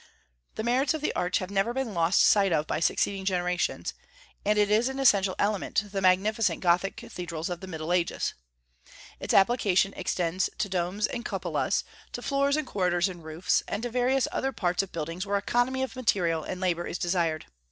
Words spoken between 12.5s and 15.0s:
and corridors and roofs, and to various other parts of